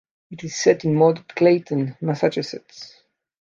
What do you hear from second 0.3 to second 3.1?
It is set in modern Clayton, Massachusetts.